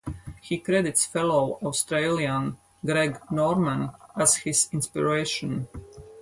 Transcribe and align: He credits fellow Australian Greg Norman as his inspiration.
He 0.41 0.57
credits 0.57 1.05
fellow 1.05 1.59
Australian 1.61 2.57
Greg 2.83 3.19
Norman 3.29 3.91
as 4.15 4.37
his 4.37 4.67
inspiration. 4.73 5.67